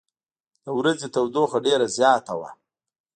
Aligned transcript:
د 0.65 0.67
ورځې 0.79 1.07
تودوخه 1.13 1.57
ډېره 1.65 1.87
زیاته 1.97 2.33
وه. 2.39 2.49